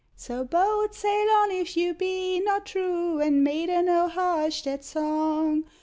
So 0.15 0.43
boat 0.43 0.95
sail 0.95 1.29
on, 1.29 1.51
if 1.51 1.77
you 1.77 1.93
be 1.93 2.39
not 2.39 2.65
true; 2.65 3.19
And 3.19 3.43
maiden, 3.43 3.87
oh 3.87 4.07
hush 4.07 4.63
that 4.63 4.83
song! 4.83 5.65